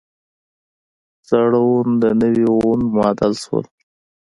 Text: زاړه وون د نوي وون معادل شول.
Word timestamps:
زاړه 1.27 1.59
وون 1.67 1.87
د 2.01 2.03
نوي 2.21 2.45
وون 2.51 2.79
معادل 2.93 3.33
شول. 3.43 3.65